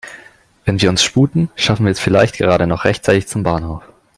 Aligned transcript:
Wenn 0.65 0.81
wir 0.81 0.89
uns 0.89 1.03
sputen, 1.03 1.51
schaffen 1.53 1.85
wir 1.85 1.91
es 1.91 1.99
vielleicht 1.99 2.37
gerade 2.37 2.65
noch 2.65 2.85
rechtzeitig 2.85 3.27
zum 3.27 3.43
Bahnhof. 3.43 3.83